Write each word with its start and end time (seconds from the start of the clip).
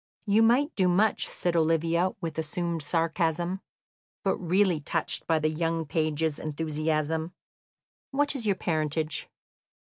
"You 0.25 0.41
might 0.41 0.73
do 0.73 0.87
much," 0.87 1.27
said 1.29 1.55
Olivia, 1.55 2.09
with 2.21 2.39
assumed 2.39 2.81
sarcasm, 2.81 3.61
but 4.23 4.35
really 4.37 4.79
touched 4.79 5.27
by 5.27 5.37
the 5.37 5.47
young 5.49 5.85
page's 5.85 6.39
enthusiasm. 6.39 7.33
"What 8.09 8.33
is 8.35 8.47
your 8.47 8.55
parentage?" 8.55 9.29